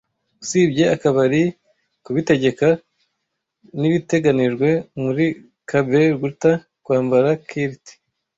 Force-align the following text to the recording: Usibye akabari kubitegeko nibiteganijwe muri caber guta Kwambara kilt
Usibye 0.43 0.83
akabari 0.95 1.43
kubitegeko 2.03 2.65
nibiteganijwe 3.79 4.69
muri 5.01 5.25
caber 5.69 6.07
guta 6.21 6.51
Kwambara 6.83 7.29
kilt 7.47 7.83